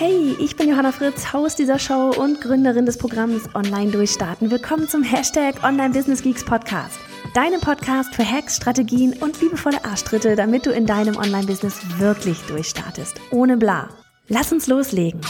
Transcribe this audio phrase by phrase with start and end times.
[0.00, 4.48] Hey, ich bin Johanna Fritz, Haus dieser Show und Gründerin des Programms Online Durchstarten.
[4.48, 7.00] Willkommen zum Hashtag Online Business Geeks Podcast.
[7.34, 13.16] Deinem Podcast für Hacks, Strategien und liebevolle Arschtritte, damit du in deinem Online-Business wirklich durchstartest.
[13.32, 13.88] Ohne bla.
[14.28, 15.20] Lass uns loslegen.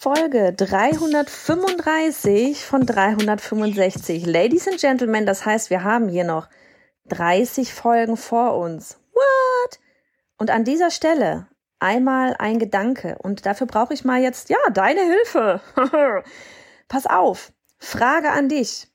[0.00, 4.26] Folge 335 von 365.
[4.26, 6.48] Ladies and Gentlemen, das heißt, wir haben hier noch
[7.06, 8.96] 30 Folgen vor uns.
[10.44, 11.46] Und an dieser Stelle
[11.78, 13.16] einmal ein Gedanke.
[13.18, 15.62] Und dafür brauche ich mal jetzt, ja, deine Hilfe.
[16.88, 17.50] Pass auf.
[17.78, 18.88] Frage an dich.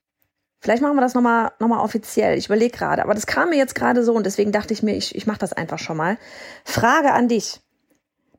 [0.59, 2.37] Vielleicht machen wir das nochmal noch mal offiziell.
[2.37, 3.01] Ich überlege gerade.
[3.01, 5.39] Aber das kam mir jetzt gerade so und deswegen dachte ich mir, ich, ich mache
[5.39, 6.19] das einfach schon mal.
[6.65, 7.61] Frage an dich.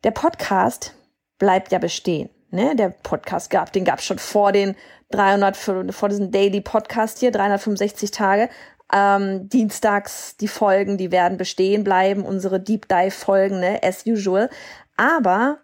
[0.04, 0.94] Der Podcast
[1.40, 2.30] bleibt ja bestehen.
[2.52, 2.76] Ne?
[2.76, 4.76] Der Podcast gab, den gab es schon vor den
[5.10, 8.48] 300, vor diesem Daily Podcast hier, 365 Tage.
[8.92, 14.50] Ähm, dienstags die Folgen, die werden bestehen bleiben, unsere Deep Dive Folgen, ne, as usual.
[14.96, 15.58] Aber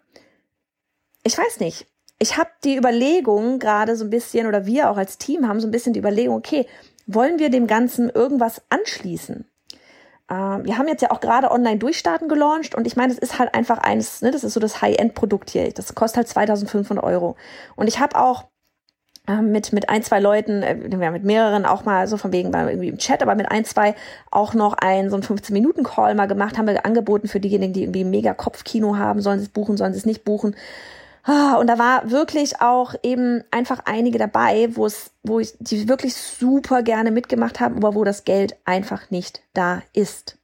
[1.23, 1.87] ich weiß nicht.
[2.19, 5.67] Ich habe die Überlegung gerade so ein bisschen, oder wir auch als Team haben so
[5.67, 6.65] ein bisschen die Überlegung, okay,
[7.05, 9.45] wollen wir dem Ganzen irgendwas anschließen?
[10.29, 13.39] Ähm, wir haben jetzt ja auch gerade online durchstarten gelauncht und ich meine, das ist
[13.39, 15.71] halt einfach eins, ne, das ist so das High-End-Produkt hier.
[15.71, 17.35] Das kostet halt 2500 Euro.
[17.75, 18.45] Und ich habe auch
[19.27, 22.87] mit, mit ein, zwei Leuten, äh, mit mehreren auch mal so von wegen mal irgendwie
[22.87, 23.93] im Chat, aber mit ein, zwei
[24.31, 28.05] auch noch einen so einen 15-Minuten-Call mal gemacht, haben wir angeboten für diejenigen, die irgendwie
[28.05, 30.55] mega Kopfkino haben, sollen sie es buchen, sollen sie es nicht buchen.
[31.23, 35.89] Ah, und da war wirklich auch eben einfach einige dabei, wo es, wo ich, die
[35.89, 40.37] wirklich super gerne mitgemacht haben, aber wo das Geld einfach nicht da ist.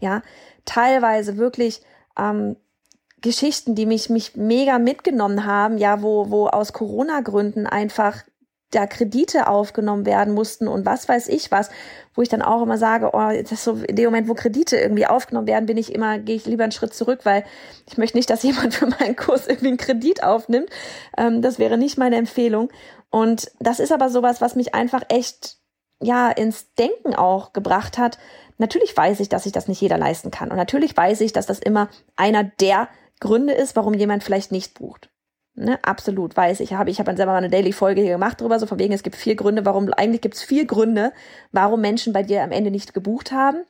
[0.00, 0.22] Ja,
[0.64, 1.80] teilweise wirklich
[2.18, 2.56] ähm,
[3.22, 8.22] Geschichten, die mich, mich mega mitgenommen haben, ja, wo, wo aus Corona-Gründen einfach
[8.70, 11.70] da Kredite aufgenommen werden mussten und was weiß ich was,
[12.14, 14.76] wo ich dann auch immer sage, oh, das ist so in dem Moment, wo Kredite
[14.76, 17.44] irgendwie aufgenommen werden, bin ich immer, gehe ich lieber einen Schritt zurück, weil
[17.88, 20.68] ich möchte nicht, dass jemand für meinen Kurs irgendwie einen Kredit aufnimmt.
[21.16, 22.70] Ähm, das wäre nicht meine Empfehlung.
[23.10, 25.58] Und das ist aber sowas, was mich einfach echt
[26.02, 28.18] ja ins Denken auch gebracht hat.
[28.58, 30.50] Natürlich weiß ich, dass sich das nicht jeder leisten kann.
[30.50, 32.88] Und natürlich weiß ich, dass das immer einer der
[33.20, 35.10] Gründe ist, warum jemand vielleicht nicht bucht.
[35.54, 36.74] Ne, absolut, weiß ich.
[36.74, 39.16] Habe ich habe selber mal eine Daily-Folge hier gemacht drüber, so von wegen, es gibt
[39.16, 41.12] vier Gründe, warum, eigentlich gibt es vier Gründe,
[41.50, 43.64] warum Menschen bei dir am Ende nicht gebucht haben.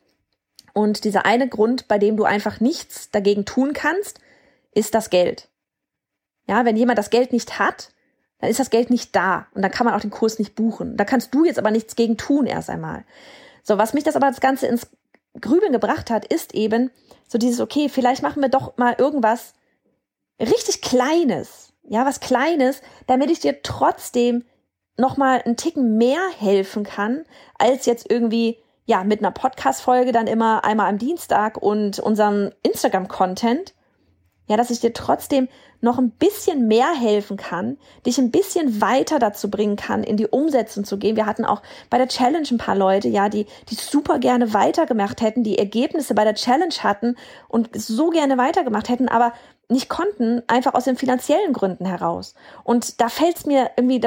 [0.75, 4.19] Und dieser eine Grund, bei dem du einfach nichts dagegen tun kannst,
[4.73, 5.49] ist das Geld.
[6.49, 7.93] Ja, wenn jemand das Geld nicht hat,
[8.41, 10.97] dann ist das Geld nicht da und dann kann man auch den Kurs nicht buchen.
[10.97, 13.05] Da kannst du jetzt aber nichts gegen tun erst einmal.
[13.63, 14.87] So, was mich das aber das Ganze ins
[15.41, 16.91] Grübeln gebracht hat, ist eben
[17.29, 19.55] so dieses, okay, vielleicht machen wir doch mal irgendwas
[20.41, 24.45] richtig Kleines, ja, was Kleines, damit ich dir trotzdem
[24.97, 27.25] noch mal einen Ticken mehr helfen kann,
[27.59, 33.75] als jetzt irgendwie, ja, mit einer Podcast-Folge dann immer einmal am Dienstag und unserem Instagram-Content,
[34.49, 35.49] ja, dass ich dir trotzdem
[35.81, 40.27] noch ein bisschen mehr helfen kann, dich ein bisschen weiter dazu bringen kann, in die
[40.27, 41.17] Umsetzung zu gehen.
[41.17, 45.21] Wir hatten auch bei der Challenge ein paar Leute, ja, die, die super gerne weitergemacht
[45.21, 47.17] hätten, die Ergebnisse bei der Challenge hatten
[47.49, 49.33] und so gerne weitergemacht hätten, aber
[49.69, 52.35] nicht konnten, einfach aus den finanziellen Gründen heraus.
[52.63, 54.01] Und da fällt es mir irgendwie,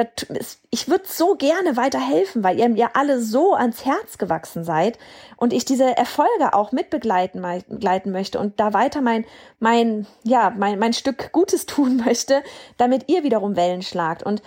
[0.70, 4.98] ich würde so gerne weiterhelfen, weil ihr mir alle so ans Herz gewachsen seid
[5.36, 9.26] und ich diese Erfolge auch mitbegleiten begleiten möchte und da weiter mein,
[9.58, 12.42] mein, ja, mein, mein Stück Gutes tun möchte,
[12.76, 14.22] damit ihr wiederum Wellen schlagt.
[14.22, 14.42] Und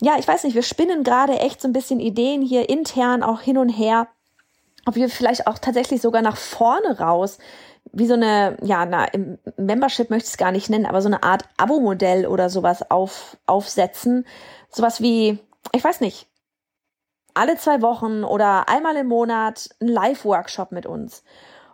[0.00, 3.40] ja, ich weiß nicht, wir spinnen gerade echt so ein bisschen Ideen hier intern auch
[3.40, 4.08] hin und her,
[4.86, 7.38] ob wir vielleicht auch tatsächlich sogar nach vorne raus
[7.92, 9.06] wie so eine, ja, na,
[9.56, 13.36] Membership möchte ich es gar nicht nennen, aber so eine Art Abo-Modell oder sowas auf,
[13.46, 14.26] aufsetzen.
[14.68, 15.38] Sowas wie,
[15.72, 16.28] ich weiß nicht,
[17.34, 21.24] alle zwei Wochen oder einmal im Monat ein Live-Workshop mit uns.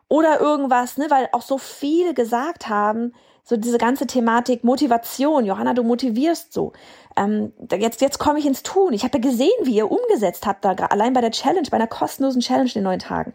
[0.09, 3.13] Oder irgendwas, ne, weil auch so viele gesagt haben,
[3.43, 5.45] so diese ganze Thematik Motivation.
[5.45, 6.73] Johanna, du motivierst so.
[7.17, 8.93] Ähm, jetzt jetzt komme ich ins Tun.
[8.93, 11.87] Ich habe ja gesehen, wie ihr umgesetzt habt, da allein bei der Challenge, bei einer
[11.87, 13.35] kostenlosen Challenge in den neun Tagen.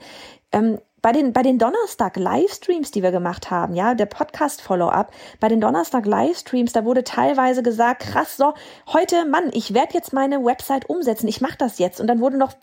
[0.52, 5.12] Ähm, bei den, bei den Donnerstag Livestreams, die wir gemacht haben, ja, der Podcast Follow-up,
[5.40, 8.54] bei den Donnerstag Livestreams, da wurde teilweise gesagt, krass, so,
[8.88, 12.00] heute, Mann, ich werde jetzt meine Website umsetzen, ich mache das jetzt.
[12.00, 12.54] Und dann wurde noch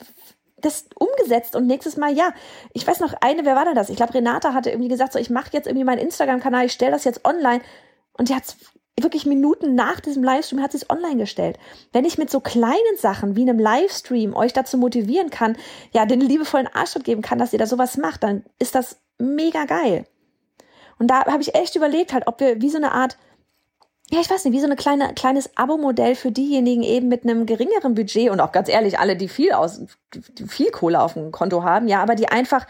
[0.60, 2.32] das umgesetzt und nächstes Mal, ja,
[2.72, 3.90] ich weiß noch eine, wer war denn das?
[3.90, 6.92] Ich glaube, Renata hatte irgendwie gesagt, so, ich mache jetzt irgendwie meinen Instagram-Kanal, ich stelle
[6.92, 7.60] das jetzt online
[8.12, 8.56] und die hat's
[9.02, 11.58] wirklich Minuten nach diesem Livestream hat sie es online gestellt.
[11.92, 15.56] Wenn ich mit so kleinen Sachen wie einem Livestream euch dazu motivieren kann,
[15.92, 19.64] ja, den liebevollen Arschtritt geben kann, dass ihr da sowas macht, dann ist das mega
[19.64, 20.04] geil.
[20.98, 23.18] Und da habe ich echt überlegt halt, ob wir wie so eine Art
[24.10, 27.44] ja, ich weiß nicht, wie so ein kleine, kleines Abo-Modell für diejenigen eben mit einem
[27.44, 29.82] geringeren Budget und auch ganz ehrlich, alle, die viel aus,
[30.46, 32.66] viel Kohle auf dem Konto haben, ja, aber die einfach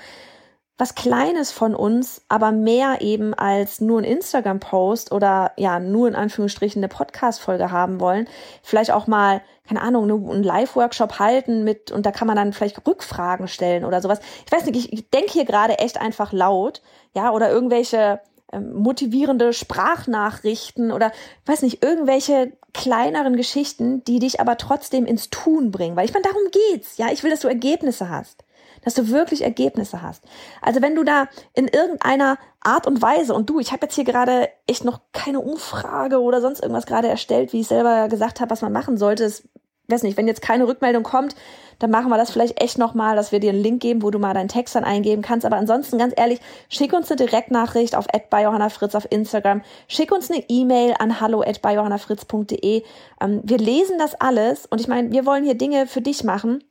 [0.78, 6.14] was Kleines von uns, aber mehr eben als nur ein Instagram-Post oder ja, nur in
[6.14, 8.28] Anführungsstrichen eine Podcast-Folge haben wollen.
[8.62, 12.86] Vielleicht auch mal, keine Ahnung, einen Live-Workshop halten mit und da kann man dann vielleicht
[12.86, 14.20] Rückfragen stellen oder sowas.
[14.46, 16.80] Ich weiß nicht, ich, ich denke hier gerade echt einfach laut,
[17.12, 18.20] ja, oder irgendwelche
[18.52, 21.12] ähm, motivierende Sprachnachrichten oder
[21.46, 25.96] weiß nicht, irgendwelche kleineren Geschichten, die dich aber trotzdem ins Tun bringen.
[25.96, 26.96] Weil ich meine, darum geht's.
[26.96, 28.44] Ja, ich will, dass du Ergebnisse hast.
[28.84, 30.24] Dass du wirklich Ergebnisse hast.
[30.62, 34.04] Also wenn du da in irgendeiner Art und Weise, und du, ich habe jetzt hier
[34.04, 38.50] gerade echt noch keine Umfrage oder sonst irgendwas gerade erstellt, wie ich selber gesagt habe,
[38.50, 39.24] was man machen sollte.
[39.24, 39.48] Es
[39.90, 41.34] weiß nicht, wenn jetzt keine Rückmeldung kommt,
[41.78, 44.18] dann machen wir das vielleicht echt nochmal, dass wir dir einen Link geben, wo du
[44.18, 45.46] mal deinen Text dann eingeben kannst.
[45.46, 49.62] Aber ansonsten, ganz ehrlich, schick uns eine Direktnachricht auf @byjohannafritz auf Instagram.
[49.86, 52.82] Schick uns eine E-Mail an hallo@byjohannafritz.de.
[53.20, 56.64] Ähm, wir lesen das alles und ich meine, wir wollen hier Dinge für dich machen.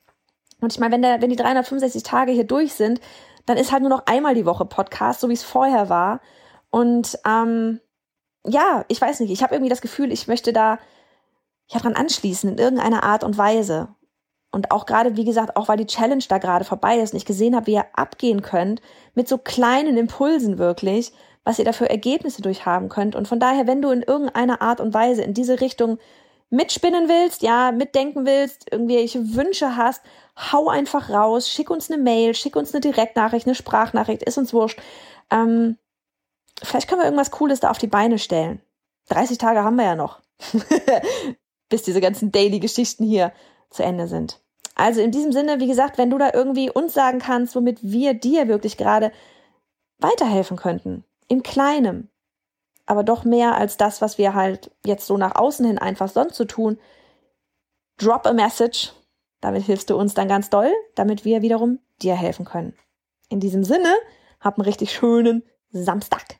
[0.62, 3.00] Und ich meine, wenn, der, wenn die 365 Tage hier durch sind,
[3.46, 6.20] dann ist halt nur noch einmal die Woche Podcast, so wie es vorher war.
[6.70, 7.80] Und ähm,
[8.46, 10.78] ja, ich weiß nicht, ich habe irgendwie das Gefühl, ich möchte da
[11.68, 13.90] ja dran anschließen in irgendeiner Art und Weise.
[14.52, 17.26] Und auch gerade, wie gesagt, auch weil die Challenge da gerade vorbei ist und ich
[17.26, 18.82] gesehen habe, wie ihr abgehen könnt,
[19.14, 21.12] mit so kleinen Impulsen wirklich,
[21.44, 23.16] was ihr dafür Ergebnisse durchhaben könnt.
[23.16, 26.00] Und von daher, wenn du in irgendeiner Art und Weise in diese Richtung
[26.50, 30.02] mitspinnen willst, ja, mitdenken willst, irgendwelche Wünsche hast,
[30.38, 34.54] hau einfach raus, schick uns eine Mail, schick uns eine Direktnachricht, eine Sprachnachricht, ist uns
[34.54, 34.80] wurscht.
[35.30, 35.78] Ähm,
[36.64, 38.62] vielleicht können wir irgendwas Cooles da auf die Beine stellen.
[39.10, 40.22] 30 Tage haben wir ja noch.
[41.70, 43.32] bis diese ganzen Daily-Geschichten hier
[43.70, 44.42] zu Ende sind.
[44.76, 48.14] Also in diesem Sinne, wie gesagt, wenn du da irgendwie uns sagen kannst, womit wir
[48.14, 49.12] dir wirklich gerade
[49.98, 52.12] weiterhelfen könnten, im Kleinen,
[52.86, 56.36] aber doch mehr als das, was wir halt jetzt so nach außen hin einfach sonst
[56.36, 56.78] so tun,
[57.98, 58.94] drop a message.
[59.42, 62.76] Damit hilfst du uns dann ganz doll, damit wir wiederum dir helfen können.
[63.30, 63.94] In diesem Sinne,
[64.40, 66.40] hab einen richtig schönen Samstag.